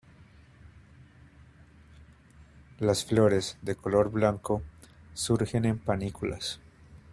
[2.79, 4.63] Las flores, de color blanco,
[5.13, 6.59] surgen en panículas.